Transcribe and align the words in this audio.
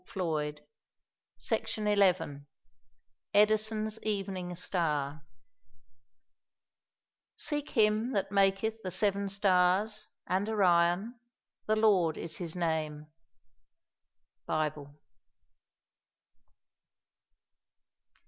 EDISON'S 3.31 3.99
EVENING 4.01 4.55
STAR 4.55 5.21
"Seek 7.35 7.69
him 7.69 8.11
that 8.13 8.31
maketh 8.31 8.81
the 8.83 8.89
seven 8.89 9.29
stars 9.29 10.09
and 10.25 10.49
Orion: 10.49 11.19
The 11.67 11.75
Lord 11.75 12.17
is 12.17 12.37
his 12.37 12.55
name." 12.55 13.09
_Bible. 14.49 14.95